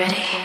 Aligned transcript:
Ready? 0.00 0.40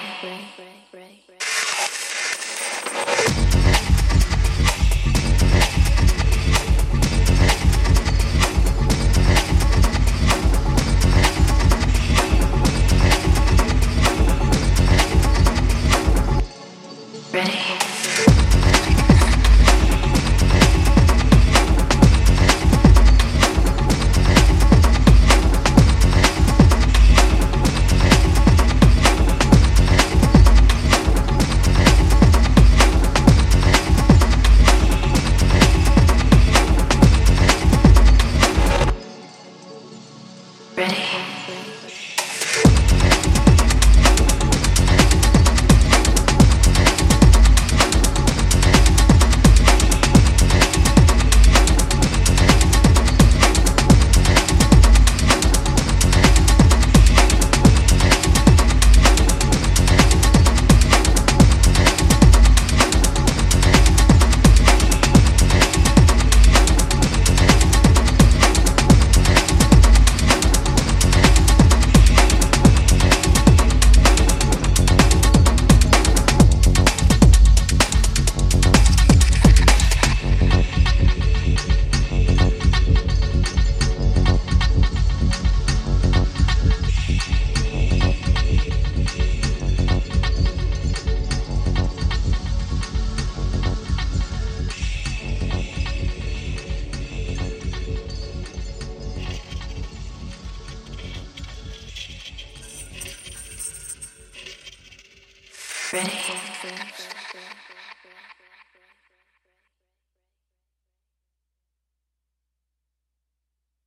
ready. 105.96 107.15